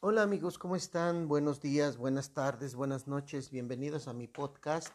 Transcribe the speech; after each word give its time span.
Hola 0.00 0.22
amigos, 0.22 0.60
¿cómo 0.60 0.76
están? 0.76 1.26
Buenos 1.26 1.60
días, 1.60 1.96
buenas 1.96 2.32
tardes, 2.32 2.76
buenas 2.76 3.08
noches. 3.08 3.50
Bienvenidos 3.50 4.06
a 4.06 4.12
mi 4.12 4.28
podcast. 4.28 4.94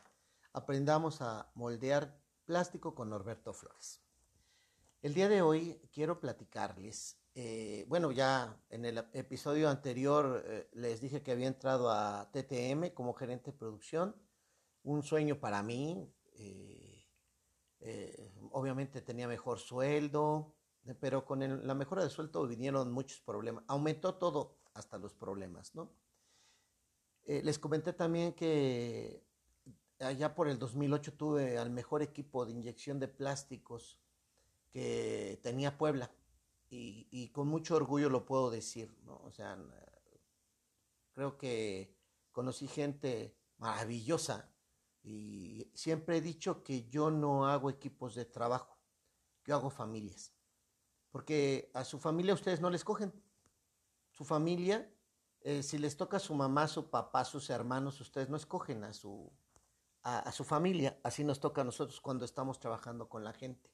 Aprendamos 0.54 1.22
a 1.22 1.52
moldear 1.56 2.18
plástico 2.46 2.96
con 2.96 3.10
Norberto 3.10 3.52
Flores. 3.52 4.00
El 5.02 5.14
día 5.14 5.28
de 5.28 5.42
hoy 5.42 5.78
quiero 5.92 6.22
platicarles, 6.22 7.20
eh, 7.36 7.84
bueno, 7.90 8.14
ya 8.14 8.58
en 8.70 8.86
el 8.86 8.98
episodio 9.12 9.70
anterior 9.70 10.42
eh, 10.46 10.70
les 10.72 11.02
dije 11.02 11.22
que 11.22 11.34
había 11.34 11.48
entrado 11.48 11.92
a 11.92 12.32
TTM 12.32 12.94
como 12.94 13.14
gerente 13.14 13.52
de 13.52 13.58
producción, 13.58 14.16
un 14.84 15.04
sueño 15.04 15.38
para 15.38 15.62
mí, 15.64 16.10
eh, 16.38 17.06
obviamente 18.52 19.02
tenía 19.02 19.28
mejor 19.28 19.60
sueldo, 19.60 20.56
pero 21.02 21.26
con 21.26 21.68
la 21.68 21.76
mejora 21.76 22.06
de 22.06 22.10
sueldo 22.10 22.48
vinieron 22.48 22.90
muchos 22.90 23.20
problemas, 23.20 23.66
aumentó 23.68 24.16
todo, 24.16 24.63
hasta 24.74 24.98
los 24.98 25.14
problemas, 25.14 25.76
¿no? 25.76 25.92
les 27.26 27.58
comenté 27.58 27.94
también 27.94 28.34
que 28.34 29.24
allá 30.00 30.36
por 30.36 30.48
el 30.48 30.60
2008 30.60 31.14
tuve 31.14 31.58
al 31.58 31.70
mejor 31.70 32.02
equipo 32.02 32.46
de 32.46 32.52
inyección 32.52 33.00
de 33.00 33.08
plásticos 33.08 34.00
que 34.72 35.40
tenía 35.42 35.78
Puebla. 35.78 36.12
Y, 36.76 37.30
con 37.30 37.48
mucho 37.48 37.76
orgullo 37.76 38.10
lo 38.10 38.26
puedo 38.26 38.50
decir, 38.50 38.92
¿no? 39.04 39.22
O 39.26 39.32
sea, 39.32 39.56
creo 41.14 41.38
que 41.38 41.96
conocí 42.32 42.68
gente 42.68 43.38
maravillosa 43.60 44.50
y 45.04 45.70
siempre 45.76 46.18
he 46.18 46.22
dicho 46.22 46.64
que 46.64 46.90
yo 46.90 47.12
no 47.12 47.48
hago 47.48 47.70
equipos 47.70 48.16
de 48.16 48.26
trabajo, 48.26 48.76
yo 49.46 49.56
hago 49.56 49.70
familias. 49.70 50.34
Porque 51.12 51.70
a 51.76 51.84
su 51.84 52.00
familia 52.00 52.34
ustedes 52.34 52.60
no 52.60 52.72
les 52.72 52.84
cogen. 52.84 53.14
Su 54.14 54.26
familia, 54.26 54.88
eh, 55.42 55.64
si 55.64 55.80
les 55.80 55.98
toca 55.98 56.18
a 56.18 56.20
su 56.20 56.36
mamá, 56.36 56.68
su 56.68 56.92
papá, 56.92 57.26
sus 57.26 57.50
hermanos, 57.50 58.00
ustedes 58.00 58.30
no 58.30 58.38
escogen 58.38 58.84
a 58.84 58.94
su, 58.94 59.32
a 60.04 60.32
su 60.32 60.44
familia. 60.44 61.00
Así 61.02 61.24
nos 61.24 61.40
toca 61.40 61.62
a 61.62 61.64
nosotros 61.64 62.00
cuando 62.00 62.24
estamos 62.24 62.60
trabajando 62.60 63.10
con 63.10 63.24
la 63.24 63.34
gente. 63.34 63.72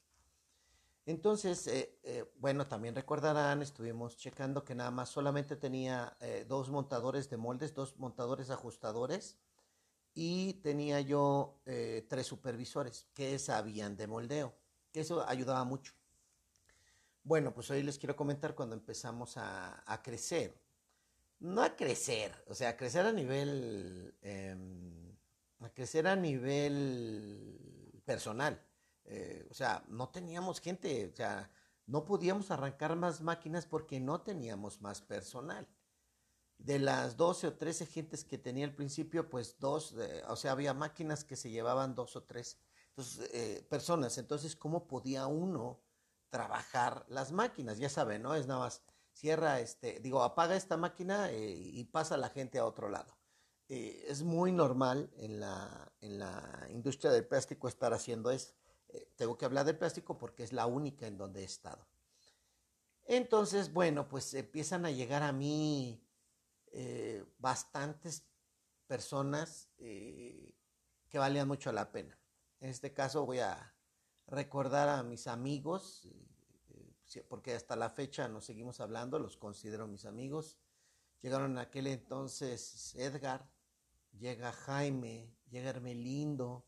Entonces, 1.05 1.67
eh, 1.67 1.99
eh, 2.03 2.31
bueno, 2.37 2.67
también 2.67 2.95
recordarán, 2.95 3.61
estuvimos 3.61 4.15
checando 4.15 4.63
que 4.63 4.75
nada 4.75 4.91
más 4.91 5.09
solamente 5.09 5.57
tenía 5.57 6.17
dos 6.47 6.69
montadores 6.69 7.29
de 7.29 7.35
moldes, 7.35 7.73
dos 7.73 7.97
montadores 7.97 8.49
ajustadores 8.49 9.37
y 10.13 10.53
tenía 10.61 11.01
yo 11.01 11.59
tres 12.07 12.27
supervisores 12.27 13.09
que 13.13 13.37
sabían 13.39 13.97
de 13.97 14.07
moldeo, 14.07 14.55
que 14.93 15.01
eso 15.01 15.27
ayudaba 15.27 15.65
mucho. 15.65 15.98
Bueno, 17.29 17.53
pues 17.53 17.69
hoy 17.69 17.83
les 17.83 17.99
quiero 17.99 18.15
comentar 18.15 18.55
cuando 18.55 18.75
empezamos 18.75 19.37
a, 19.37 20.01
crecer. 20.03 20.59
No 21.39 21.61
a 21.61 21.75
crecer, 21.75 22.33
o 22.47 22.55
sea, 22.55 22.69
a 22.69 22.75
crecer 22.75 23.05
a 23.05 23.11
nivel, 23.11 24.15
em, 24.23 25.15
a 25.59 25.69
crecer 25.69 26.07
a 26.07 26.15
nivel 26.15 28.01
personal 28.03 28.59
eh, 29.05 29.45
o 29.51 29.53
sea, 29.53 29.83
no 29.89 30.09
teníamos 30.09 30.59
gente, 30.59 31.11
o 31.13 31.15
sea, 31.15 31.51
no 31.85 32.03
podíamos 32.03 32.49
arrancar 32.49 32.95
más 32.95 33.21
máquinas 33.21 33.67
porque 33.67 33.99
no 33.99 34.21
teníamos 34.21 34.81
más 34.81 34.99
personal. 35.01 35.67
De 36.57 36.79
las 36.79 37.15
12 37.15 37.45
o 37.45 37.53
13 37.53 37.85
gentes 37.85 38.23
que 38.23 38.39
tenía 38.39 38.65
al 38.65 38.73
principio, 38.73 39.29
pues 39.29 39.59
dos, 39.59 39.93
eh, 39.99 40.23
o 40.27 40.35
sea, 40.35 40.53
había 40.53 40.73
máquinas 40.73 41.23
que 41.23 41.35
se 41.35 41.51
llevaban 41.51 41.93
dos 41.93 42.15
o 42.15 42.23
tres 42.23 42.57
eh, 43.33 43.63
personas. 43.69 44.17
Entonces, 44.17 44.55
¿cómo 44.55 44.87
podía 44.87 45.27
uno 45.27 45.79
trabajar 46.29 47.05
las 47.09 47.31
máquinas? 47.31 47.77
Ya 47.79 47.89
saben, 47.89 48.21
¿no? 48.21 48.35
Es 48.35 48.47
nada 48.47 48.61
más, 48.61 48.81
cierra, 49.13 49.59
este, 49.59 49.99
digo, 49.99 50.23
apaga 50.23 50.55
esta 50.55 50.77
máquina 50.77 51.31
y 51.33 51.83
pasa 51.85 52.17
la 52.17 52.29
gente 52.29 52.59
a 52.59 52.65
otro 52.65 52.89
lado. 52.89 53.17
es 53.67 54.23
muy 54.23 54.51
normal 54.51 55.11
en 55.17 55.39
la, 55.39 55.91
en 56.01 56.19
la 56.19 56.67
industria 56.71 57.11
del 57.11 57.27
plástico 57.27 57.67
estar 57.67 57.93
haciendo 57.93 58.31
eso. 58.31 58.53
Eh, 58.89 59.11
tengo 59.15 59.37
que 59.37 59.45
hablar 59.45 59.65
del 59.65 59.77
plástico 59.77 60.17
porque 60.17 60.43
es 60.43 60.53
la 60.53 60.65
única 60.65 61.05
en 61.07 61.17
donde 61.17 61.41
he 61.41 61.45
estado. 61.45 61.87
Entonces, 63.03 63.71
bueno, 63.73 64.07
pues 64.07 64.33
empiezan 64.33 64.85
a 64.85 64.91
llegar 64.91 65.23
a 65.23 65.31
mí 65.31 66.03
eh, 66.71 67.25
bastantes 67.37 68.23
personas 68.87 69.69
eh, 69.77 70.53
que 71.09 71.19
valían 71.19 71.47
mucho 71.47 71.71
la 71.71 71.91
pena. 71.91 72.19
En 72.59 72.69
este 72.69 72.93
caso 72.93 73.25
voy 73.25 73.39
a 73.39 73.75
recordar 74.29 74.89
a 74.89 75.03
mis 75.03 75.27
amigos, 75.27 76.07
porque 77.27 77.53
hasta 77.53 77.75
la 77.75 77.89
fecha 77.89 78.27
nos 78.27 78.45
seguimos 78.45 78.79
hablando, 78.79 79.19
los 79.19 79.37
considero 79.37 79.87
mis 79.87 80.05
amigos. 80.05 80.57
Llegaron 81.21 81.51
en 81.51 81.57
aquel 81.57 81.87
entonces 81.87 82.95
Edgar, 82.95 83.49
llega 84.17 84.51
Jaime, 84.51 85.33
llega 85.49 85.71
Hermelindo, 85.71 86.65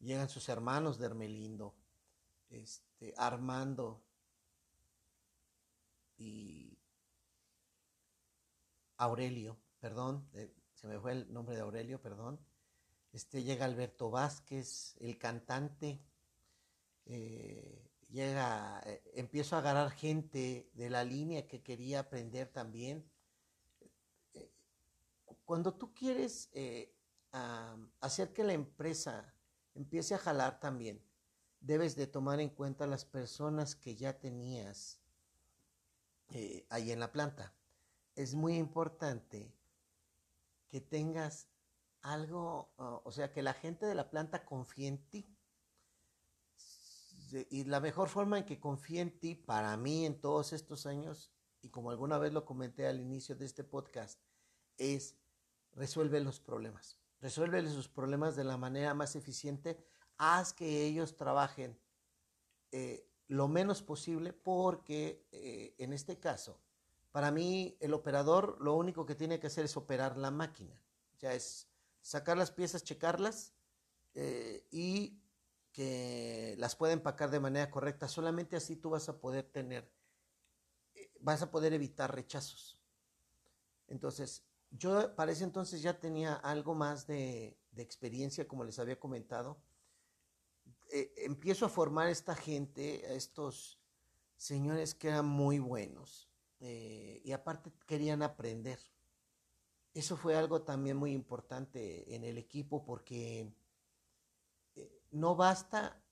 llegan 0.00 0.28
sus 0.28 0.48
hermanos 0.48 0.98
de 0.98 1.06
Hermelindo, 1.06 1.74
este, 2.48 3.14
Armando 3.16 4.02
y 6.16 6.78
Aurelio, 8.96 9.58
perdón, 9.80 10.28
eh, 10.32 10.54
se 10.74 10.86
me 10.86 10.98
fue 10.98 11.12
el 11.12 11.32
nombre 11.32 11.54
de 11.54 11.62
Aurelio, 11.62 12.00
perdón. 12.00 12.40
Este, 13.12 13.42
llega 13.42 13.66
Alberto 13.66 14.10
Vázquez, 14.10 14.96
el 15.00 15.18
cantante, 15.18 16.00
eh, 17.06 17.88
llega, 18.08 18.82
eh, 18.86 19.02
empiezo 19.14 19.56
a 19.56 19.60
agarrar 19.60 19.90
gente 19.90 20.70
de 20.74 20.90
la 20.90 21.04
línea 21.04 21.46
que 21.46 21.62
quería 21.62 22.00
aprender 22.00 22.48
también. 22.48 23.08
Cuando 25.44 25.74
tú 25.74 25.92
quieres 25.92 26.50
hacer 28.00 28.32
que 28.32 28.44
la 28.44 28.52
empresa 28.52 29.34
empiece 29.74 30.14
a 30.14 30.18
jalar 30.18 30.60
también, 30.60 31.02
debes 31.62 31.94
de 31.96 32.06
tomar 32.06 32.40
en 32.40 32.48
cuenta 32.48 32.86
las 32.86 33.04
personas 33.04 33.76
que 33.76 33.94
ya 33.94 34.18
tenías 34.18 35.00
eh, 36.28 36.66
ahí 36.70 36.90
en 36.90 37.00
la 37.00 37.12
planta. 37.12 37.54
Es 38.14 38.34
muy 38.34 38.56
importante 38.56 39.54
que 40.68 40.80
tengas 40.80 41.48
algo, 42.00 42.72
o 42.76 43.12
sea, 43.12 43.32
que 43.32 43.42
la 43.42 43.54
gente 43.54 43.86
de 43.86 43.94
la 43.94 44.10
planta 44.10 44.44
confíe 44.44 44.88
en 44.88 44.98
ti. 45.08 45.26
Y 47.50 47.64
la 47.64 47.80
mejor 47.80 48.08
forma 48.08 48.38
en 48.38 48.44
que 48.44 48.60
confíe 48.60 49.00
en 49.00 49.18
ti, 49.18 49.34
para 49.34 49.76
mí 49.76 50.06
en 50.06 50.20
todos 50.20 50.52
estos 50.52 50.86
años, 50.86 51.32
y 51.62 51.68
como 51.70 51.90
alguna 51.90 52.18
vez 52.18 52.32
lo 52.32 52.44
comenté 52.44 52.86
al 52.86 53.00
inicio 53.00 53.34
de 53.36 53.46
este 53.46 53.64
podcast, 53.64 54.20
es 54.76 55.16
resuelve 55.72 56.20
los 56.20 56.40
problemas. 56.40 56.98
Resuelve 57.20 57.66
sus 57.68 57.88
problemas 57.88 58.36
de 58.36 58.44
la 58.44 58.56
manera 58.56 58.94
más 58.94 59.16
eficiente. 59.16 59.78
Haz 60.18 60.52
que 60.52 60.84
ellos 60.84 61.16
trabajen 61.16 61.78
eh, 62.72 63.08
lo 63.28 63.48
menos 63.48 63.82
posible 63.82 64.32
porque 64.32 65.26
eh, 65.30 65.74
en 65.78 65.92
este 65.92 66.18
caso, 66.18 66.60
para 67.12 67.30
mí 67.30 67.76
el 67.80 67.94
operador 67.94 68.58
lo 68.60 68.74
único 68.74 69.06
que 69.06 69.14
tiene 69.14 69.38
que 69.38 69.46
hacer 69.46 69.64
es 69.64 69.76
operar 69.76 70.18
la 70.18 70.30
máquina. 70.30 70.78
Sea, 71.16 71.34
es 71.34 71.68
sacar 72.00 72.36
las 72.36 72.50
piezas, 72.50 72.82
checarlas 72.82 73.54
eh, 74.14 74.66
y 74.70 75.21
que 75.72 76.54
las 76.58 76.76
pueda 76.76 76.92
empacar 76.92 77.30
de 77.30 77.40
manera 77.40 77.70
correcta. 77.70 78.08
Solamente 78.08 78.56
así 78.56 78.76
tú 78.76 78.90
vas 78.90 79.08
a 79.08 79.18
poder 79.18 79.44
tener, 79.44 79.90
vas 81.20 81.42
a 81.42 81.50
poder 81.50 81.72
evitar 81.72 82.14
rechazos. 82.14 82.78
Entonces, 83.88 84.44
yo 84.70 85.14
para 85.14 85.32
ese 85.32 85.44
entonces 85.44 85.82
ya 85.82 85.98
tenía 85.98 86.34
algo 86.34 86.74
más 86.74 87.06
de, 87.06 87.58
experiencia, 87.76 88.46
como 88.46 88.64
les 88.64 88.78
había 88.78 88.98
comentado. 88.98 89.58
Eh, 90.90 91.12
empiezo 91.18 91.66
a 91.66 91.70
formar 91.70 92.08
esta 92.08 92.34
gente, 92.34 93.04
a 93.08 93.14
estos 93.14 93.80
señores 94.36 94.94
que 94.94 95.08
eran 95.08 95.26
muy 95.26 95.58
buenos 95.58 96.28
eh, 96.60 97.20
y 97.24 97.32
aparte 97.32 97.72
querían 97.86 98.22
aprender. 98.22 98.78
Eso 99.94 100.16
fue 100.16 100.36
algo 100.36 100.62
también 100.62 100.96
muy 100.96 101.12
importante 101.12 102.14
en 102.14 102.24
el 102.24 102.38
equipo 102.38 102.84
porque 102.84 103.40
eh, 103.40 103.52
no 105.12 105.36
basta 105.36 106.02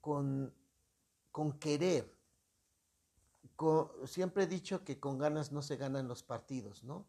con, 0.00 0.52
con 1.32 1.58
querer. 1.58 2.14
siempre 4.04 4.44
he 4.44 4.46
dicho 4.46 4.84
que 4.84 5.00
con 5.00 5.18
ganas 5.18 5.52
no 5.52 5.62
se 5.62 5.76
ganan 5.76 6.08
los 6.08 6.22
partidos, 6.22 6.84
¿no? 6.84 7.06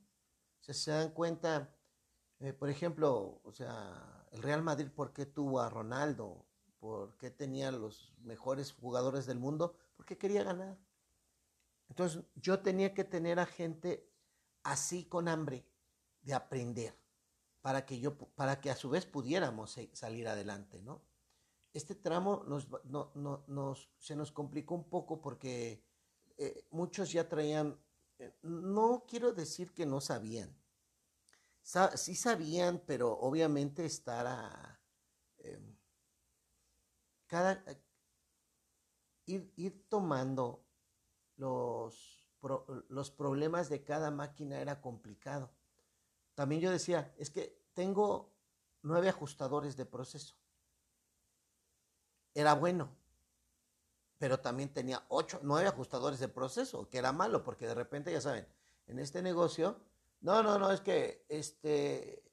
se 0.62 0.92
dan 0.92 1.12
cuenta, 1.12 1.74
eh, 2.40 2.52
por 2.52 2.70
ejemplo, 2.70 3.40
o 3.44 3.52
sea, 3.52 4.28
el 4.32 4.42
Real 4.42 4.62
Madrid, 4.62 4.90
¿por 4.90 5.14
qué 5.14 5.26
tuvo 5.26 5.62
a 5.62 5.70
Ronaldo? 5.70 6.46
¿Por 6.80 7.18
qué 7.18 7.32
tenía 7.32 7.72
los 7.72 8.14
mejores 8.20 8.74
jugadores 8.74 9.26
del 9.26 9.40
mundo? 9.40 9.76
Porque 9.96 10.18
quería 10.18 10.44
ganar. 10.44 10.78
Entonces 11.90 12.24
yo 12.36 12.60
tenía 12.60 12.94
que 12.94 13.06
tener 13.06 13.40
a 13.40 13.46
gente 13.46 14.12
así 14.64 15.06
con 15.06 15.30
hambre 15.30 15.66
de 16.22 16.34
aprender 16.34 17.07
para 17.68 17.86
que 17.86 18.00
yo 18.00 18.18
para 18.18 18.62
que 18.62 18.72
a 18.72 18.78
su 18.78 18.90
vez 18.90 19.06
pudiéramos 19.06 19.78
salir 19.92 20.26
adelante, 20.30 20.82
¿no? 20.82 21.04
Este 21.74 21.96
tramo 21.96 22.46
nos, 22.48 22.70
no, 22.86 23.12
no, 23.14 23.44
nos, 23.48 23.90
se 24.00 24.16
nos 24.16 24.32
complicó 24.32 24.74
un 24.74 24.90
poco 24.90 25.20
porque 25.20 25.84
eh, 26.38 26.66
muchos 26.72 27.12
ya 27.12 27.28
traían 27.28 27.78
eh, 28.20 28.34
no 28.42 29.04
quiero 29.06 29.34
decir 29.34 29.74
que 29.74 29.86
no 29.86 30.00
sabían. 30.00 30.58
sí 31.96 32.16
sabían, 32.16 32.82
pero 32.88 33.12
obviamente 33.20 33.84
estar 33.84 34.26
a... 34.26 34.80
Em, 35.40 35.76
cada, 37.26 37.62
ir, 39.26 39.52
ir 39.58 39.90
tomando 39.90 40.66
los, 41.36 42.26
los 42.88 43.12
problemas 43.12 43.68
de 43.68 43.84
cada 43.84 44.10
máquina 44.10 44.62
era 44.62 44.80
complicado. 44.80 45.57
También 46.38 46.62
yo 46.62 46.70
decía, 46.70 47.12
es 47.18 47.32
que 47.32 47.60
tengo 47.74 48.32
nueve 48.84 49.10
ajustadores 49.10 49.76
de 49.76 49.88
proceso. 49.88 50.36
Era 52.36 52.54
bueno, 52.54 52.96
pero 54.20 54.40
también 54.40 54.72
tenía 54.72 55.04
ocho, 55.10 55.40
nueve 55.42 55.68
ajustadores 55.68 56.20
de 56.20 56.28
proceso, 56.28 56.88
que 56.90 57.00
era 57.00 57.12
malo, 57.12 57.44
porque 57.44 57.66
de 57.66 57.74
repente, 57.74 58.12
ya 58.12 58.22
saben, 58.22 58.48
en 58.86 59.00
este 59.00 59.24
negocio, 59.24 59.80
no, 60.22 60.44
no, 60.44 60.60
no, 60.60 60.70
es 60.72 60.82
que 60.82 61.26
este, 61.28 62.24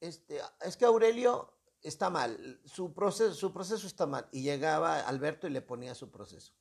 este, 0.00 0.42
es 0.60 0.76
que 0.76 0.84
Aurelio 0.84 1.54
está 1.82 2.10
mal, 2.10 2.60
su 2.66 2.92
proceso, 2.92 3.32
su 3.32 3.54
proceso 3.54 3.86
está 3.86 4.04
mal. 4.04 4.28
Y 4.32 4.42
llegaba 4.42 5.00
Alberto 5.00 5.46
y 5.46 5.50
le 5.50 5.62
ponía 5.62 5.94
su 5.94 6.10
proceso. 6.10 6.52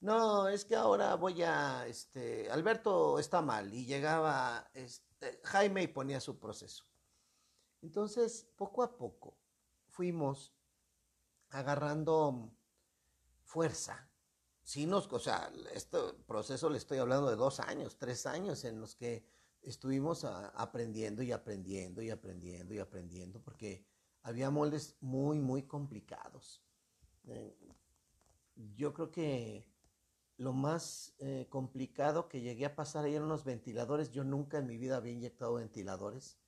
No, 0.00 0.48
es 0.48 0.64
que 0.64 0.76
ahora 0.76 1.14
voy 1.14 1.42
a, 1.42 1.86
este, 1.86 2.50
Alberto 2.50 3.18
está 3.18 3.42
mal. 3.42 3.72
Y 3.72 3.84
llegaba 3.84 4.70
este, 4.72 5.40
Jaime 5.44 5.82
y 5.82 5.88
ponía 5.88 6.20
su 6.20 6.38
proceso. 6.38 6.84
Entonces, 7.82 8.48
poco 8.56 8.82
a 8.82 8.96
poco 8.96 9.36
fuimos 9.88 10.54
agarrando 11.50 12.50
fuerza. 13.42 14.08
Sí 14.62 14.86
nos, 14.86 15.06
o 15.12 15.18
sea, 15.18 15.52
este 15.74 15.98
proceso 16.26 16.70
le 16.70 16.78
estoy 16.78 16.98
hablando 16.98 17.28
de 17.28 17.36
dos 17.36 17.60
años, 17.60 17.98
tres 17.98 18.24
años 18.24 18.64
en 18.64 18.80
los 18.80 18.94
que 18.94 19.26
estuvimos 19.62 20.24
aprendiendo 20.24 21.22
y 21.22 21.32
aprendiendo 21.32 22.00
y 22.00 22.10
aprendiendo 22.10 22.72
y 22.72 22.78
aprendiendo, 22.78 23.42
porque 23.42 23.84
había 24.22 24.50
moldes 24.50 24.96
muy, 25.00 25.40
muy 25.40 25.64
complicados. 25.64 26.62
Eh, 27.26 27.58
yo 28.76 28.94
creo 28.94 29.10
que 29.10 29.69
lo 30.40 30.54
más 30.54 31.12
eh, 31.18 31.48
complicado 31.50 32.26
que 32.26 32.40
llegué 32.40 32.64
a 32.64 32.74
pasar 32.74 33.06
eran 33.06 33.28
los 33.28 33.44
ventiladores. 33.44 34.10
Yo 34.10 34.24
nunca 34.24 34.56
en 34.56 34.66
mi 34.66 34.78
vida 34.78 34.96
había 34.96 35.12
inyectado 35.12 35.52
ventiladores. 35.52 36.38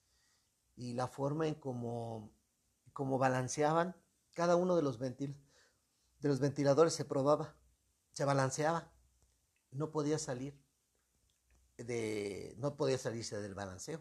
Y 0.77 0.95
la 0.95 1.09
forma 1.09 1.47
en 1.47 1.55
cómo, 1.55 2.33
balanceaban 2.95 3.95
cada 4.33 4.57
uno 4.57 4.77
de 4.77 4.83
los, 4.83 4.99
ventil, 4.99 5.37
de 6.21 6.29
los 6.31 6.41
ventiladores 6.41 6.95
se 6.95 7.05
probaba, 7.05 7.55
se 8.13 8.25
balanceaba. 8.25 8.91
No 9.73 9.91
podía 9.91 10.19
salir 10.19 10.59
de, 11.77 12.55
no 12.57 12.79
podía 12.79 12.97
salirse 12.97 13.43
del 13.43 13.55
balanceo. 13.55 14.01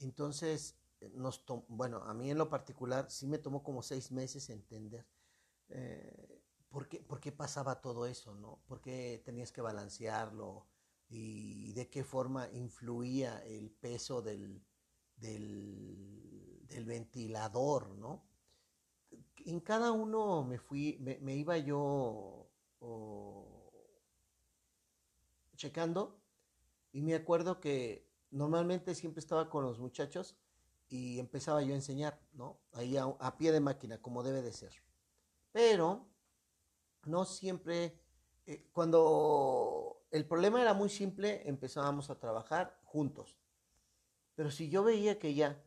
Entonces, 0.00 0.74
nos 1.12 1.44
bueno, 1.68 1.98
a 2.02 2.12
mí 2.12 2.28
en 2.28 2.38
lo 2.38 2.50
particular 2.50 3.08
sí 3.08 3.28
me 3.28 3.38
tomó 3.38 3.62
como 3.62 3.84
seis 3.84 4.10
meses 4.10 4.50
entender 4.50 5.06
eh, 5.68 6.39
por, 6.70 6.88
qué, 6.88 7.00
por, 7.00 7.20
qué, 7.20 7.32
pasaba 7.32 7.80
todo 7.80 8.06
eso, 8.06 8.34
¿no? 8.34 8.60
¿Por 8.66 8.80
qué 8.80 9.20
tenías 9.24 9.52
que 9.52 9.60
balancearlo? 9.60 10.66
Y 11.08 11.72
de 11.72 11.90
qué 11.90 12.04
forma 12.04 12.48
influía 12.52 13.42
el 13.44 13.70
peso 13.70 14.22
del, 14.22 14.62
del, 15.20 16.84
ventilador, 16.86 17.90
¿no? 17.96 18.24
En 19.44 19.60
cada 19.60 19.92
uno 19.92 20.42
me 20.44 20.58
fui, 20.58 20.98
me, 21.00 21.34
iba 21.36 21.56
yo 21.58 22.48
checando 25.56 26.18
y 26.92 27.02
me 27.02 27.14
acuerdo 27.14 27.60
que 27.60 28.08
normalmente 28.30 28.94
siempre 28.94 29.20
estaba 29.20 29.50
con 29.50 29.64
los 29.64 29.78
muchachos 29.78 30.36
y 30.88 31.18
empezaba 31.18 31.62
yo 31.62 31.72
a 31.74 31.76
enseñar, 31.76 32.20
¿no? 32.32 32.60
Ahí 32.72 32.96
a, 32.96 33.36
pie 33.36 33.52
de 33.52 33.60
máquina, 33.60 34.00
como 34.00 34.22
debe 34.22 34.42
de 34.42 34.52
ser. 34.52 34.72
Pero 35.52 36.09
no 37.04 37.24
siempre, 37.24 37.98
eh, 38.46 38.68
cuando 38.72 40.04
el 40.10 40.26
problema 40.26 40.60
era 40.60 40.74
muy 40.74 40.88
simple, 40.88 41.48
empezábamos 41.48 42.10
a 42.10 42.18
trabajar 42.18 42.78
juntos. 42.84 43.36
Pero 44.34 44.50
si 44.50 44.68
yo 44.68 44.82
veía 44.82 45.18
que 45.18 45.34
ya 45.34 45.62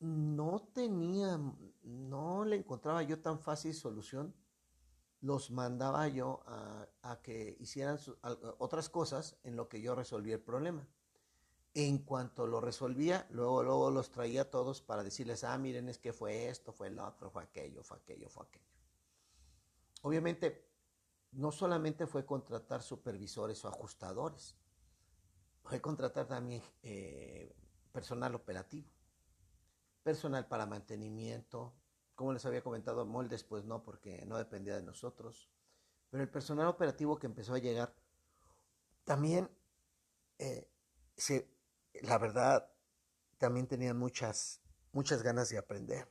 no 0.00 0.68
tenía, 0.72 1.38
no 1.82 2.44
le 2.44 2.56
encontraba 2.56 3.02
yo 3.02 3.20
tan 3.20 3.38
fácil 3.38 3.74
solución, 3.74 4.34
los 5.20 5.50
mandaba 5.50 6.08
yo 6.08 6.40
a, 6.46 7.20
que 7.22 7.56
hicieran 7.60 7.98
otras 8.58 8.88
cosas 8.88 9.36
en 9.44 9.56
lo 9.56 9.68
que 9.68 9.82
yo 9.82 9.94
resolvía 9.94 10.34
el 10.34 10.40
problema. 10.40 10.86
En 11.74 11.98
cuanto 11.98 12.46
lo 12.46 12.60
resolvía, 12.60 13.26
luego, 13.30 13.62
luego 13.62 13.90
los 13.90 14.10
traía 14.10 14.50
todos 14.50 14.80
para 14.80 15.04
decirles, 15.04 15.44
ah, 15.44 15.56
miren, 15.58 15.88
es 15.88 15.98
que 15.98 16.12
fue 16.12 16.48
esto, 16.48 16.72
fue 16.72 16.88
el 16.88 16.98
otro, 16.98 17.30
fue 17.30 17.42
aquello, 17.42 17.84
fue 17.84 17.98
aquello, 17.98 18.28
fue 18.28 18.46
aquello. 18.46 18.79
Obviamente, 20.02 20.66
no 21.32 21.52
solamente 21.52 22.06
fue 22.06 22.24
contratar 22.24 22.82
supervisores 22.82 23.64
o 23.64 23.68
ajustadores, 23.68 24.56
fue 25.62 25.80
contratar 25.80 26.26
también 26.26 26.62
eh, 26.82 27.54
personal 27.92 28.34
operativo, 28.34 28.88
personal 30.02 30.48
para 30.48 30.66
mantenimiento, 30.66 31.74
como 32.14 32.32
les 32.32 32.44
había 32.46 32.62
comentado, 32.62 33.06
moldes, 33.06 33.44
pues 33.44 33.64
no, 33.64 33.82
porque 33.82 34.24
no 34.26 34.36
dependía 34.36 34.76
de 34.76 34.82
nosotros, 34.82 35.48
pero 36.10 36.22
el 36.22 36.28
personal 36.28 36.66
operativo 36.66 37.18
que 37.18 37.26
empezó 37.26 37.54
a 37.54 37.58
llegar 37.58 37.94
también 39.04 39.48
eh, 40.38 40.70
la 42.02 42.18
verdad, 42.18 42.70
también 43.38 43.66
tenían 43.66 43.98
muchas, 43.98 44.60
muchas 44.92 45.22
ganas 45.22 45.50
de 45.50 45.58
aprender. 45.58 46.08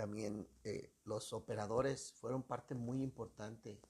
También 0.00 0.48
eh, 0.64 0.94
los 1.04 1.34
operadores 1.34 2.14
fueron 2.14 2.42
parte 2.42 2.74
muy 2.74 3.02
importante 3.02 3.82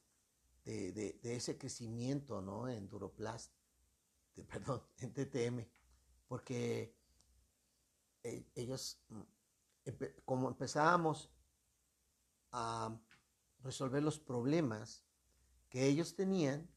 de, 0.65 1.21
ese 1.23 1.57
crecimiento 1.57 2.43
¿no? 2.43 2.69
en 2.69 2.89
Duroplast, 2.89 3.55
perdón, 4.49 4.83
en 4.99 5.15
TTM, 5.15 5.65
porque 6.27 6.99
eh, 8.25 8.45
ellos, 8.57 9.01
mm, 9.09 9.21
como 10.25 10.49
empezábamos 10.49 11.31
a 12.51 13.01
resolver 13.61 14.03
los 14.03 14.19
problemas 14.19 15.05
que 15.69 15.87
ellos 15.87 16.17
tenían, 16.17 16.69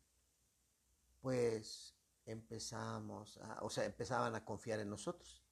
pues 1.21 1.95
empezamos, 2.25 3.39
o 3.62 3.69
sea, 3.71 3.85
empezaban 3.85 4.35
a 4.35 4.45
confiar 4.45 4.80
en 4.80 4.92
nosotros. 4.92 5.44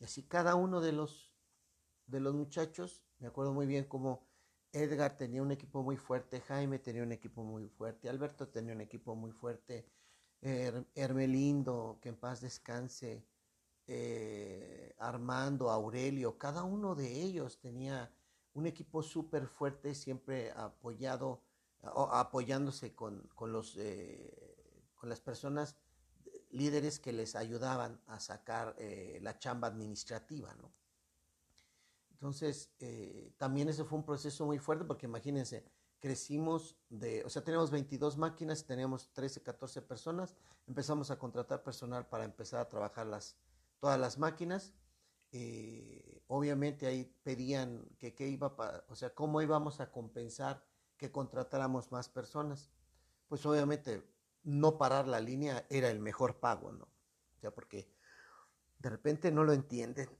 Y 0.00 0.04
así 0.04 0.24
cada 0.24 0.56
uno 0.56 0.80
de 0.80 0.90
los, 0.90 1.32
de 2.08 2.18
los 2.18 2.34
muchachos, 2.34 3.04
me 3.20 3.28
acuerdo 3.28 3.52
muy 3.52 3.66
bien 3.66 3.84
como 3.84 4.26
Edgar 4.72 5.16
tenía 5.16 5.42
un 5.42 5.50
equipo 5.50 5.82
muy 5.82 5.96
fuerte, 5.96 6.40
Jaime 6.40 6.78
tenía 6.78 7.02
un 7.02 7.12
equipo 7.12 7.42
muy 7.42 7.68
fuerte, 7.68 8.08
Alberto 8.08 8.48
tenía 8.48 8.72
un 8.72 8.80
equipo 8.80 9.14
muy 9.14 9.32
fuerte, 9.32 9.86
Hermelindo, 10.42 11.98
que 12.00 12.08
en 12.08 12.16
paz 12.16 12.40
descanse, 12.40 13.26
eh, 13.86 14.94
Armando, 14.98 15.70
Aurelio, 15.70 16.38
cada 16.38 16.62
uno 16.62 16.94
de 16.94 17.22
ellos 17.22 17.58
tenía 17.60 18.10
un 18.54 18.66
equipo 18.66 19.02
súper 19.02 19.46
fuerte, 19.46 19.94
siempre 19.94 20.52
apoyado, 20.52 21.42
apoyándose 21.82 22.94
con, 22.94 23.28
los, 23.40 23.76
eh, 23.76 24.90
con 24.94 25.08
las 25.08 25.20
personas 25.20 25.76
líderes 26.50 26.98
que 26.98 27.12
les 27.12 27.36
ayudaban 27.36 28.00
a 28.06 28.18
sacar 28.20 28.74
eh, 28.78 29.18
la 29.22 29.38
chamba 29.38 29.68
administrativa, 29.68 30.54
¿no? 30.54 30.72
Entonces, 32.20 32.70
eh, 32.80 33.32
también 33.38 33.70
ese 33.70 33.82
fue 33.82 33.96
un 33.96 34.04
proceso 34.04 34.44
muy 34.44 34.58
fuerte 34.58 34.84
porque 34.84 35.06
imagínense, 35.06 35.64
crecimos 36.00 36.76
de, 36.90 37.24
o 37.24 37.30
sea, 37.30 37.42
teníamos 37.42 37.70
22 37.70 38.18
máquinas, 38.18 38.66
teníamos 38.66 39.10
13, 39.14 39.42
14 39.42 39.80
personas, 39.80 40.36
empezamos 40.66 41.10
a 41.10 41.18
contratar 41.18 41.62
personal 41.62 42.06
para 42.06 42.24
empezar 42.24 42.60
a 42.60 42.68
trabajar 42.68 43.06
las, 43.06 43.38
todas 43.78 43.98
las 43.98 44.18
máquinas. 44.18 44.74
Eh, 45.32 46.22
obviamente 46.26 46.86
ahí 46.86 47.04
pedían 47.22 47.88
que 47.98 48.14
qué 48.14 48.28
iba, 48.28 48.54
o 48.88 48.94
sea, 48.94 49.14
cómo 49.14 49.40
íbamos 49.40 49.80
a 49.80 49.90
compensar 49.90 50.62
que 50.98 51.10
contratáramos 51.10 51.90
más 51.90 52.10
personas. 52.10 52.70
Pues 53.28 53.46
obviamente 53.46 54.06
no 54.42 54.76
parar 54.76 55.08
la 55.08 55.20
línea 55.20 55.66
era 55.70 55.88
el 55.88 56.00
mejor 56.00 56.38
pago, 56.38 56.70
¿no? 56.70 56.84
O 56.84 57.38
sea, 57.40 57.50
porque 57.50 57.90
de 58.78 58.90
repente 58.90 59.32
no 59.32 59.42
lo 59.44 59.54
entienden. 59.54 60.19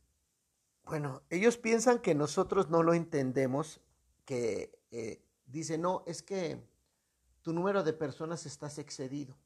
Bueno, 0.84 1.22
ellos 1.30 1.56
piensan 1.56 2.00
que 2.00 2.14
nosotros 2.14 2.68
no 2.68 2.82
lo 2.82 2.94
entendemos, 2.94 3.80
que 4.24 4.78
eh, 4.90 5.24
dicen, 5.46 5.82
no, 5.82 6.02
es 6.06 6.22
que 6.22 6.62
tu 7.42 7.52
número 7.52 7.82
de 7.82 7.92
personas 7.92 8.46
estás 8.46 8.78
excedido. 8.78 9.36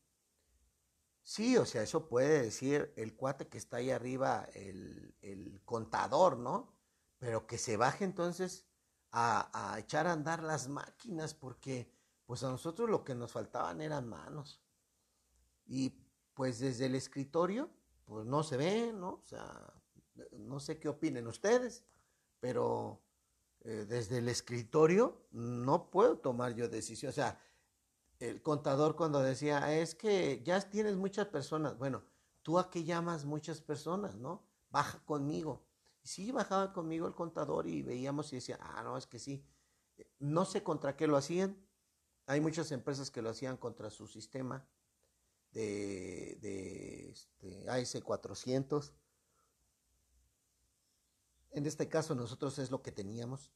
Sí, 1.22 1.56
o 1.56 1.64
sea, 1.64 1.82
eso 1.82 2.08
puede 2.08 2.42
decir 2.42 2.92
el 2.96 3.14
cuate 3.14 3.48
que 3.48 3.56
está 3.58 3.78
ahí 3.78 3.90
arriba, 3.90 4.46
el, 4.54 5.14
el 5.22 5.62
contador, 5.64 6.36
¿no? 6.36 6.74
Pero 7.18 7.46
que 7.46 7.56
se 7.56 7.78
baje 7.78 8.04
entonces 8.04 8.66
a, 9.10 9.72
a, 9.72 9.78
echar 9.78 10.06
a 10.06 10.12
andar 10.12 10.42
las 10.42 10.68
máquinas, 10.68 11.32
porque 11.32 11.90
pues 12.26 12.42
a 12.42 12.50
nosotros 12.50 12.90
lo 12.90 13.04
que 13.04 13.14
nos 13.14 13.32
faltaban 13.32 13.80
eran 13.80 14.06
manos. 14.08 14.60
Y 15.66 15.94
pues 16.34 16.58
desde 16.58 16.86
el 16.86 16.94
escritorio, 16.94 17.70
pues 18.04 18.26
no 18.26 18.42
se 18.42 18.58
ve, 18.58 18.92
¿no? 18.92 19.14
O 19.14 19.24
sea, 19.24 19.72
no 20.32 20.60
sé 20.60 20.78
qué 20.78 20.88
opinen 20.88 21.26
ustedes, 21.26 21.84
pero 22.40 23.00
eh, 23.60 23.86
desde 23.88 24.18
el 24.18 24.28
escritorio 24.28 25.26
no 25.30 25.90
puedo 25.90 26.18
tomar 26.18 26.54
yo 26.54 26.68
decisión. 26.68 27.10
O 27.10 27.12
sea, 27.12 27.40
el 28.20 28.42
contador 28.42 28.96
cuando 28.96 29.20
decía, 29.20 29.74
es 29.74 29.94
que 29.94 30.42
ya 30.44 30.60
tienes 30.60 30.96
muchas 30.96 31.26
personas, 31.28 31.76
bueno, 31.78 32.02
¿tú 32.42 32.58
a 32.58 32.70
qué 32.70 32.84
llamas 32.84 33.24
muchas 33.24 33.60
personas, 33.60 34.16
no? 34.16 34.46
Baja 34.70 35.02
conmigo. 35.04 35.64
Y 36.02 36.08
sí, 36.08 36.32
bajaba 36.32 36.72
conmigo 36.72 37.06
el 37.06 37.14
contador 37.14 37.66
y 37.66 37.82
veíamos 37.82 38.32
y 38.32 38.36
decía, 38.36 38.58
ah, 38.60 38.82
no, 38.82 38.96
es 38.96 39.06
que 39.06 39.18
sí. 39.18 39.44
No 40.18 40.44
sé 40.44 40.62
contra 40.62 40.96
qué 40.96 41.06
lo 41.06 41.16
hacían. 41.16 41.56
Hay 42.26 42.40
muchas 42.40 42.72
empresas 42.72 43.10
que 43.10 43.22
lo 43.22 43.30
hacían 43.30 43.56
contra 43.56 43.90
su 43.90 44.06
sistema 44.06 44.66
de, 45.52 46.38
de 46.40 47.10
este, 47.10 47.66
AS400. 47.66 48.92
En 51.54 51.66
este 51.66 51.88
caso 51.88 52.14
nosotros 52.14 52.58
es 52.58 52.70
lo 52.70 52.82
que 52.82 52.92
teníamos, 52.92 53.52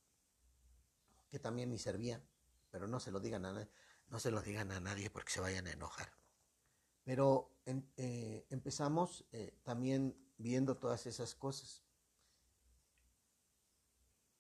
que 1.31 1.39
también 1.39 1.71
ni 1.71 1.79
servía, 1.79 2.23
pero 2.71 2.87
no 2.87 3.01
se 3.01 3.11
lo 3.11 3.21
digan 3.21 3.45
a 3.45 3.53
nadie, 3.53 3.69
no 4.09 4.21
se 4.21 4.31
lo 4.31 4.41
digan 4.41 4.71
a 4.73 4.81
nadie 4.81 5.11
porque 5.11 5.33
se 5.33 5.41
vayan 5.41 5.67
a 5.67 5.73
enojar. 5.73 6.13
Pero 7.05 7.51
eh, 7.67 8.47
empezamos 8.51 9.27
eh, 9.33 9.59
también 9.65 10.17
viendo 10.37 10.77
todas 10.77 11.07
esas 11.07 11.35
cosas. 11.35 11.83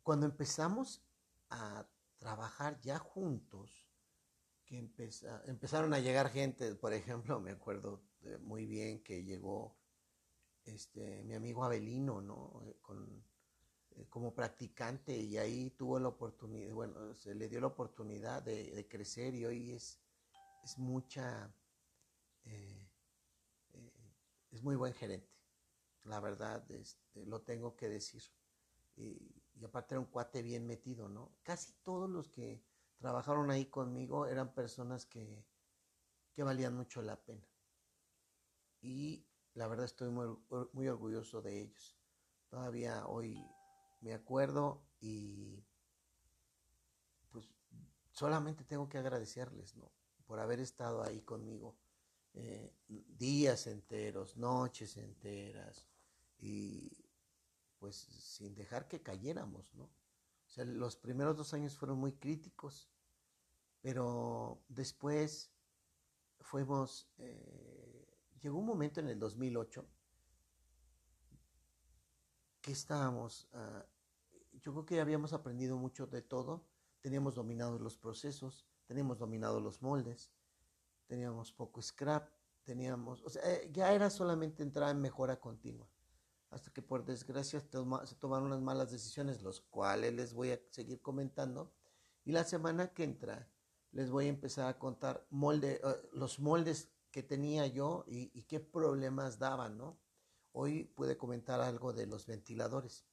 Cuando 0.02 0.26
empezamos 0.26 1.02
a 1.50 1.86
trabajar 2.18 2.80
ya 2.80 2.98
juntos, 2.98 3.88
que 4.64 4.78
empezaron 5.46 5.94
a 5.94 5.98
llegar 5.98 6.30
gente, 6.30 6.74
por 6.74 6.92
ejemplo, 6.92 7.40
me 7.40 7.52
acuerdo 7.52 8.02
muy 8.40 8.66
bien 8.66 9.02
que 9.02 9.24
llegó 9.24 9.78
este, 10.64 11.24
mi 11.24 11.34
amigo 11.34 11.64
Abelino, 11.64 12.20
¿no? 12.20 12.62
Eh, 12.66 12.76
eh, 12.90 13.22
como 14.08 14.34
practicante 14.34 15.16
y 15.16 15.38
ahí 15.38 15.70
tuvo 15.70 15.98
la 15.98 16.08
oportunidad, 16.08 16.72
bueno, 16.72 17.14
se 17.14 17.34
le 17.34 17.48
dio 17.48 17.60
la 17.60 17.68
oportunidad 17.68 18.42
de, 18.42 18.86
crecer 18.88 19.34
y 19.34 19.44
hoy 19.44 19.72
es, 19.72 20.00
es 20.62 20.78
mucha, 20.78 21.52
eh, 22.44 22.88
es 24.50 24.62
muy 24.62 24.76
buen 24.76 24.94
gerente, 24.94 25.32
la 26.04 26.20
verdad, 26.20 26.70
este, 26.70 27.26
lo 27.26 27.42
tengo 27.42 27.76
que 27.76 27.88
decir. 27.88 28.22
Y, 28.96 29.34
y 29.54 29.64
aparte 29.64 29.94
era 29.94 30.00
un 30.00 30.06
cuate 30.06 30.42
bien 30.42 30.66
metido, 30.66 31.08
¿no? 31.08 31.36
Casi 31.42 31.72
todos 31.82 32.08
los 32.08 32.28
que 32.28 32.62
trabajaron 32.98 33.50
ahí 33.50 33.66
conmigo 33.66 34.26
eran 34.26 34.54
personas 34.54 35.06
que, 35.06 35.44
que 36.32 36.42
valían 36.42 36.76
mucho 36.76 37.02
la 37.02 37.16
pena. 37.16 37.46
Y 38.80 39.26
la 39.54 39.66
verdad 39.66 39.86
estoy 39.86 40.10
muy, 40.10 40.36
muy 40.72 40.88
orgulloso 40.88 41.42
de 41.42 41.62
ellos. 41.62 41.96
Todavía 42.48 43.06
hoy 43.06 43.44
me 44.00 44.14
acuerdo 44.14 44.82
y 45.00 45.64
pues 47.30 47.48
solamente 48.12 48.64
tengo 48.64 48.88
que 48.88 48.98
agradecerles, 48.98 49.76
¿no? 49.76 49.90
Por 50.26 50.40
haber 50.40 50.60
estado 50.60 51.02
ahí 51.02 51.22
conmigo 51.22 51.76
eh, 52.34 52.72
días 52.86 53.66
enteros, 53.66 54.36
noches 54.36 54.96
enteras 54.96 55.88
y 56.38 56.92
pues 57.78 57.96
sin 57.96 58.54
dejar 58.54 58.88
que 58.88 59.02
cayéramos, 59.02 59.74
¿no? 59.74 59.84
O 59.84 60.50
sea, 60.50 60.64
los 60.64 60.96
primeros 60.96 61.36
dos 61.36 61.52
años 61.54 61.76
fueron 61.76 61.98
muy 61.98 62.12
críticos, 62.12 62.88
pero 63.80 64.62
después 64.68 65.50
fuimos, 66.40 67.08
eh, 67.18 68.06
llegó 68.40 68.58
un 68.58 68.66
momento 68.66 69.00
en 69.00 69.08
el 69.08 69.18
2008 69.18 69.86
estábamos, 72.72 73.48
ah, 73.52 73.84
yo 74.60 74.72
creo 74.72 74.86
que 74.86 75.00
habíamos 75.00 75.32
aprendido 75.32 75.76
mucho 75.76 76.06
de 76.06 76.22
todo, 76.22 76.64
teníamos 77.00 77.34
dominados 77.34 77.80
los 77.80 77.96
procesos, 77.96 78.66
teníamos 78.86 79.18
dominados 79.18 79.62
los 79.62 79.82
moldes, 79.82 80.30
teníamos 81.06 81.52
poco 81.52 81.80
scrap, 81.82 82.28
teníamos, 82.64 83.22
o 83.22 83.30
sea, 83.30 83.42
eh, 83.50 83.70
ya 83.72 83.92
era 83.92 84.10
solamente 84.10 84.62
entrar 84.62 84.90
en 84.90 85.00
mejora 85.00 85.40
continua 85.40 85.88
hasta 86.50 86.70
que 86.72 86.82
por 86.82 87.04
desgracia 87.04 87.60
se 87.60 87.68
tomaron 87.68 88.46
unas 88.46 88.62
malas 88.62 88.90
decisiones, 88.90 89.42
los 89.42 89.60
cuales 89.60 90.14
les 90.14 90.32
voy 90.32 90.52
a 90.52 90.60
seguir 90.70 91.00
comentando. 91.00 91.72
Y 92.24 92.32
la 92.32 92.44
semana 92.44 92.92
que 92.92 93.04
entra 93.04 93.48
les 93.92 94.10
voy 94.10 94.26
a 94.26 94.28
empezar 94.28 94.66
a 94.68 94.78
contar 94.78 95.26
molde, 95.30 95.80
eh, 95.82 96.08
los 96.12 96.40
moldes 96.40 96.90
que 97.10 97.22
tenía 97.22 97.66
yo 97.66 98.04
y, 98.06 98.42
qué 98.42 98.60
problemas 98.60 99.38
daban, 99.38 99.78
¿no? 99.78 99.98
Hoy 100.60 100.82
pude 100.82 101.16
comentar 101.16 101.60
algo 101.60 101.92
de 101.92 102.08
los 102.08 102.26
ventiladores, 102.26 103.04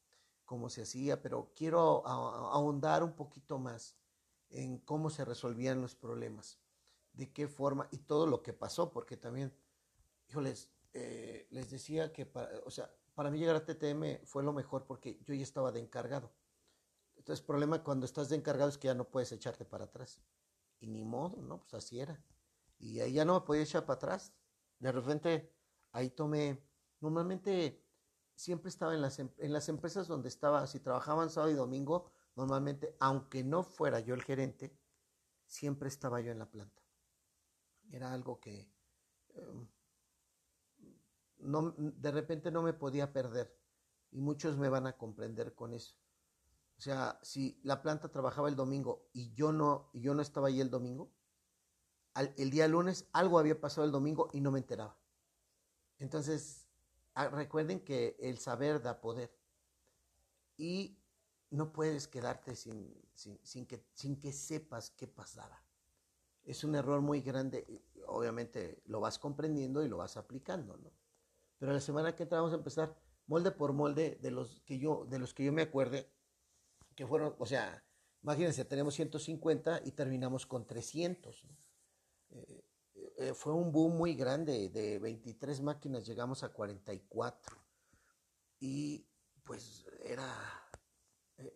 cómo 0.45 0.67
se 0.67 0.81
hacía, 0.81 1.21
pero 1.21 1.53
quiero 1.55 2.01
ahondar 2.07 3.03
un 3.03 3.13
poquito 3.13 3.59
más 3.59 3.95
en 4.49 4.79
cómo 4.79 5.11
se 5.11 5.25
resolvían 5.25 5.79
los 5.79 5.93
problemas, 5.93 6.57
de 7.13 7.31
qué 7.31 7.47
forma 7.47 7.87
y 7.91 7.99
todo 7.99 8.25
lo 8.25 8.41
que 8.41 8.53
pasó, 8.53 8.91
porque 8.91 9.15
también, 9.15 9.53
híjoles, 10.27 10.71
eh, 10.93 11.45
les 11.51 11.69
decía 11.69 12.11
que, 12.11 12.27
o 12.65 12.71
sea, 12.71 12.91
para 13.13 13.29
mí 13.29 13.37
llegar 13.37 13.57
a 13.57 13.63
TTM 13.63 14.25
fue 14.25 14.41
lo 14.41 14.51
mejor 14.51 14.87
porque 14.87 15.21
yo 15.23 15.35
ya 15.35 15.43
estaba 15.43 15.71
de 15.71 15.81
encargado. 15.81 16.33
Entonces, 17.15 17.41
el 17.41 17.45
problema 17.45 17.83
cuando 17.83 18.07
estás 18.07 18.27
de 18.29 18.37
encargado 18.37 18.71
es 18.71 18.79
que 18.79 18.87
ya 18.87 18.95
no 18.95 19.11
puedes 19.11 19.31
echarte 19.31 19.65
para 19.65 19.85
atrás. 19.85 20.19
Y 20.79 20.87
ni 20.87 21.03
modo, 21.03 21.39
¿no? 21.43 21.59
Pues 21.59 21.75
así 21.75 21.99
era. 21.99 22.19
Y 22.79 23.01
ahí 23.01 23.13
ya 23.13 23.23
no 23.23 23.35
me 23.35 23.45
podía 23.45 23.61
echar 23.61 23.85
para 23.85 23.97
atrás. 23.97 24.33
De 24.79 24.91
repente, 24.91 25.53
ahí 25.91 26.09
tomé, 26.09 26.59
normalmente 27.05 27.83
siempre 28.33 28.69
estaba 28.69 28.95
en 28.95 29.01
las, 29.01 29.19
em, 29.19 29.29
en 29.38 29.53
las 29.53 29.69
empresas 29.69 30.07
donde 30.07 30.27
estaba, 30.27 30.65
si 30.65 30.79
trabajaban 30.79 31.29
sábado 31.29 31.51
y 31.51 31.55
domingo, 31.55 32.12
normalmente, 32.35 32.95
aunque 33.00 33.43
no 33.43 33.62
fuera 33.63 34.00
yo 34.00 34.15
el 34.15 34.24
gerente, 34.24 34.75
siempre 35.45 35.88
estaba 35.88 36.19
yo 36.21 36.31
en 36.31 36.39
la 36.39 36.50
planta. 36.50 36.81
Era 37.91 38.12
algo 38.12 38.39
que 38.39 38.67
em, 39.35 39.67
no, 41.38 41.75
de 41.77 42.12
repente 42.12 42.50
no 42.50 42.63
me 42.63 42.74
podía 42.74 43.13
perder 43.13 43.55
y 44.12 44.19
muchos 44.19 44.57
me 44.57 44.69
van 44.69 44.88
a 44.88 44.97
comprender 44.97 45.53
con 45.53 45.74
eso. 45.74 45.95
O 46.77 46.81
sea, 46.81 47.19
si 47.21 47.59
la 47.63 47.81
planta 47.83 48.09
trabajaba 48.09 48.50
el 48.50 48.55
domingo 48.55 49.07
y 49.13 49.31
yo 49.33 49.51
no, 49.51 49.91
y 49.93 50.01
yo 50.01 50.15
no 50.15 50.24
estaba 50.24 50.47
ahí 50.47 50.59
el 50.59 50.71
domingo, 50.71 51.13
el 52.38 52.50
día 52.50 52.67
lunes 52.67 53.07
algo 53.13 53.38
había 53.38 53.59
pasado 53.62 53.85
el 53.85 53.91
domingo 53.91 54.29
y 54.33 54.41
no 54.41 54.51
me 54.51 54.59
enteraba. 54.59 54.97
Entonces, 56.00 56.64
recuerden 57.15 57.79
que 57.79 58.17
el 58.19 58.38
saber 58.38 58.81
da 58.81 59.00
poder 59.00 59.31
y 60.57 60.98
no 61.50 61.72
puedes 61.72 62.07
quedarte 62.07 62.55
sin, 62.55 62.93
sin, 63.13 63.65
que, 63.65 63.86
sin 63.93 64.19
que 64.19 64.31
sepas 64.31 64.91
qué 64.91 65.07
pasaba. 65.07 65.63
Es 66.43 66.63
un 66.63 66.75
error 66.75 67.01
muy 67.01 67.22
grande, 67.22 67.65
obviamente 68.07 68.81
lo 68.86 69.00
vas 69.00 69.17
comprendiendo 69.17 69.84
y 69.84 69.89
lo 69.89 69.98
vas 69.98 70.17
aplicando, 70.17 70.77
¿no? 70.77 70.91
Pero 71.57 71.74
la 71.74 71.79
semana 71.79 72.15
que 72.15 72.24
entra 72.24 72.39
vamos 72.39 72.53
a 72.53 72.57
empezar 72.57 72.95
molde 73.27 73.51
por 73.51 73.74
molde 73.74 74.19
de 74.22 74.31
los 74.31 74.62
que 74.62 74.77
yo, 74.77 75.05
de 75.10 75.19
los 75.19 75.34
que 75.34 75.45
yo 75.45 75.53
me 75.53 75.63
acuerde, 75.63 76.12
que 76.95 77.07
fueron, 77.07 77.36
o 77.39 77.45
sea, 77.45 77.84
imagínense, 78.22 78.65
tenemos 78.65 78.93
150 78.95 79.81
y 79.86 79.91
terminamos 79.91 80.45
con 80.45 80.67
300. 80.67 81.43
Eh, 81.43 81.48
eh, 83.17 83.34
fue 83.34 83.53
un 83.53 83.72
boom 83.72 83.98
muy 83.98 84.15
grande, 84.15 84.69
de 84.69 85.00
23 85.00 85.62
máquinas 85.62 86.05
llegamos 86.05 86.43
a 86.43 86.50
44. 86.50 87.57
Y 88.60 89.05
pues 89.43 89.86
era, 90.03 90.34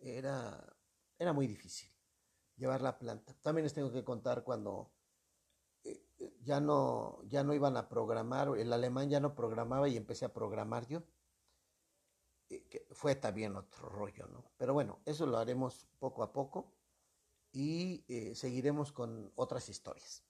era, 0.02 0.76
era 1.18 1.32
muy 1.32 1.46
difícil 1.46 1.90
llevar 2.56 2.82
la 2.82 2.98
planta. 2.98 3.34
También 3.42 3.64
les 3.64 3.74
tengo 3.74 3.92
que 3.92 4.04
contar 4.04 4.44
cuando 4.44 4.92
ya 6.42 6.60
no, 6.60 7.22
ya 7.24 7.42
no 7.44 7.54
iban 7.54 7.76
a 7.76 7.88
programar, 7.88 8.48
el 8.56 8.72
alemán 8.72 9.08
ya 9.08 9.20
no 9.20 9.34
programaba 9.34 9.88
y 9.88 9.96
empecé 9.96 10.24
a 10.24 10.32
programar 10.32 10.86
yo. 10.86 11.02
Fue 12.90 13.14
también 13.14 13.54
otro 13.56 13.88
rollo, 13.88 14.26
¿no? 14.26 14.44
Pero 14.56 14.74
bueno, 14.74 15.00
eso 15.04 15.24
lo 15.26 15.38
haremos 15.38 15.86
poco 15.98 16.22
a 16.22 16.32
poco 16.32 16.72
y 17.52 18.04
eh, 18.08 18.34
seguiremos 18.34 18.92
con 18.92 19.32
otras 19.36 19.68
historias. 19.68 20.24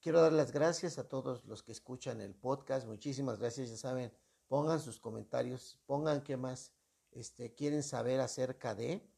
Quiero 0.00 0.20
dar 0.20 0.32
las 0.32 0.52
gracias 0.52 0.98
a 0.98 1.08
todos 1.08 1.44
los 1.44 1.62
que 1.62 1.72
escuchan 1.72 2.20
el 2.20 2.34
podcast. 2.34 2.86
Muchísimas 2.86 3.40
gracias, 3.40 3.70
ya 3.70 3.76
saben, 3.76 4.12
pongan 4.46 4.80
sus 4.80 5.00
comentarios, 5.00 5.80
pongan 5.86 6.22
qué 6.22 6.36
más 6.36 6.72
este, 7.10 7.54
quieren 7.54 7.82
saber 7.82 8.20
acerca 8.20 8.74
de 8.74 9.08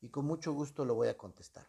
y 0.00 0.08
con 0.08 0.24
mucho 0.24 0.52
gusto 0.52 0.84
lo 0.84 0.94
voy 0.94 1.08
a 1.08 1.18
contestar. 1.18 1.68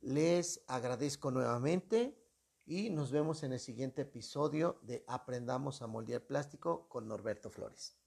Les 0.00 0.62
agradezco 0.68 1.30
nuevamente 1.30 2.16
y 2.64 2.88
nos 2.88 3.10
vemos 3.10 3.42
en 3.42 3.52
el 3.52 3.60
siguiente 3.60 4.02
episodio 4.02 4.78
de 4.82 5.04
Aprendamos 5.08 5.82
a 5.82 5.88
moldear 5.88 6.22
plástico 6.22 6.88
con 6.88 7.08
Norberto 7.08 7.50
Flores. 7.50 7.99